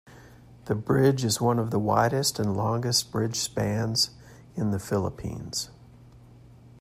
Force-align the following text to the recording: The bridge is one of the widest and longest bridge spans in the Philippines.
The 0.65 0.73
bridge 0.73 1.23
is 1.23 1.39
one 1.39 1.59
of 1.59 1.69
the 1.69 1.77
widest 1.77 2.39
and 2.39 2.57
longest 2.57 3.11
bridge 3.11 3.35
spans 3.35 4.09
in 4.55 4.71
the 4.71 4.79
Philippines. 4.79 5.69